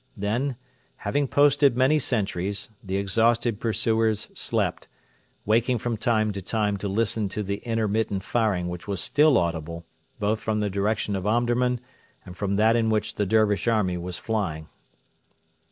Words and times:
Then, 0.17 0.55
having 0.95 1.27
posted 1.27 1.77
many 1.77 1.99
sentries, 1.99 2.71
the 2.83 2.95
exhausted 2.97 3.59
pursuers 3.59 4.29
slept, 4.33 4.87
waking 5.45 5.77
from 5.77 5.95
time 5.95 6.31
to 6.31 6.41
time 6.41 6.77
to 6.77 6.87
listen 6.87 7.29
to 7.29 7.43
the 7.43 7.57
intermittent 7.57 8.23
firing 8.23 8.67
which 8.67 8.87
was 8.87 8.99
still 8.99 9.37
audible, 9.37 9.85
both 10.19 10.39
from 10.39 10.59
the 10.59 10.71
direction 10.71 11.15
of 11.15 11.27
Omdurman 11.27 11.79
and 12.25 12.35
from 12.35 12.55
that 12.55 12.75
in 12.75 12.89
which 12.89 13.13
the 13.13 13.27
Dervish 13.27 13.67
army 13.67 13.95
was 13.95 14.17
flying. 14.17 14.69